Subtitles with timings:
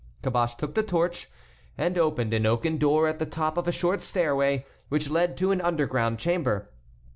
[0.23, 1.29] Caboche took the torch
[1.77, 5.51] and opened an oaken door at the top of a short stairway, which led to
[5.51, 6.71] an underground chamber.